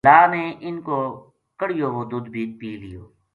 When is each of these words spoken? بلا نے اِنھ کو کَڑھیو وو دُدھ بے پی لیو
بلا 0.05 0.21
نے 0.31 0.43
اِنھ 0.65 0.81
کو 0.85 0.99
کَڑھیو 1.59 1.87
وو 1.93 2.01
دُدھ 2.11 2.29
بے 2.33 2.43
پی 2.57 2.69
لیو 2.81 3.03